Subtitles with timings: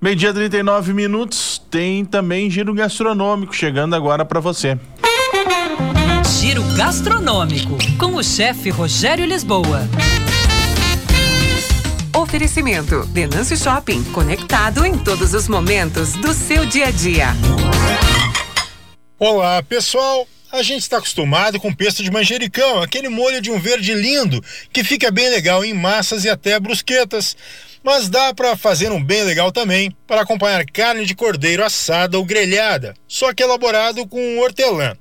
[0.00, 4.78] Meio-dia 39 minutos, tem também giro gastronômico chegando agora para você.
[6.38, 9.88] Giro gastronômico com o chefe Rogério Lisboa.
[12.16, 17.26] Oferecimento: Denâncio Shopping, conectado em todos os momentos do seu dia a dia.
[19.18, 20.28] Olá, pessoal.
[20.50, 24.42] A gente está acostumado com pesto de manjericão, aquele molho de um verde lindo
[24.72, 27.36] que fica bem legal em massas e até brusquetas.
[27.84, 32.24] Mas dá para fazer um bem legal também para acompanhar carne de cordeiro assada ou
[32.24, 34.96] grelhada, só que elaborado com hortelã.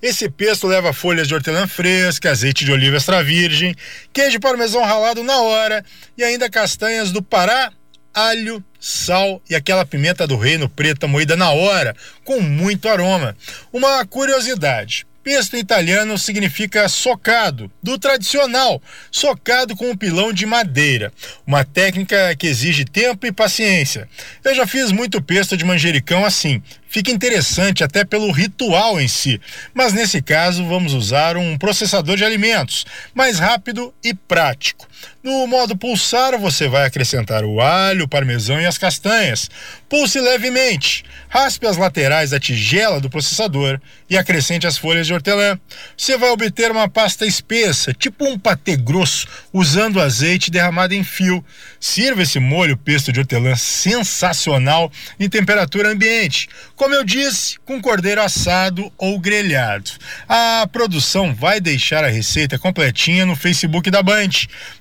[0.00, 3.74] Esse pesto leva folhas de hortelã fresca, azeite de oliva extra virgem,
[4.12, 5.84] queijo parmesão ralado na hora
[6.16, 7.72] e ainda castanhas do Pará,
[8.14, 11.94] alho, sal e aquela pimenta do reino preta moída na hora,
[12.24, 13.36] com muito aroma.
[13.72, 21.12] Uma curiosidade: Pesto italiano significa socado, do tradicional, socado com um pilão de madeira,
[21.46, 24.08] uma técnica que exige tempo e paciência.
[24.42, 29.40] Eu já fiz muito pesto de manjericão assim, fica interessante até pelo ritual em si.
[29.72, 34.86] Mas nesse caso, vamos usar um processador de alimentos, mais rápido e prático.
[35.22, 39.48] No modo pulsar, você vai acrescentar o alho, o parmesão e as castanhas.
[39.88, 45.58] Pulse levemente, raspe as laterais da tigela do processador e acrescente as folhas de hortelã.
[45.96, 51.44] Você vai obter uma pasta espessa, tipo um patê grosso, usando azeite derramado em fio.
[51.78, 56.48] Sirva esse molho pesto de hortelã sensacional em temperatura ambiente
[56.82, 59.92] como eu disse, com cordeiro assado ou grelhado.
[60.28, 64.30] A produção vai deixar a receita completinha no Facebook da Band.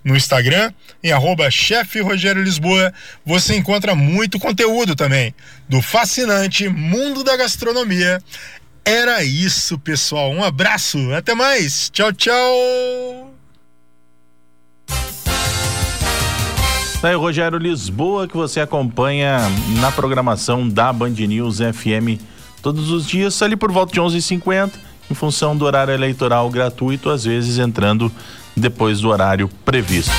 [0.03, 1.47] No Instagram, em arroba
[2.43, 2.91] Lisboa,
[3.23, 5.35] você encontra muito conteúdo também
[5.69, 8.19] do fascinante mundo da gastronomia.
[8.83, 10.31] Era isso, pessoal.
[10.31, 11.89] Um abraço, até mais.
[11.89, 13.33] Tchau, tchau.
[17.01, 19.39] Tá aí, Rogério Lisboa, que você acompanha
[19.79, 22.21] na programação da Band News FM
[22.61, 24.73] todos os dias, ali por volta de 11h50,
[25.09, 28.11] em função do horário eleitoral gratuito, às vezes entrando
[28.55, 30.11] depois do horário previsto.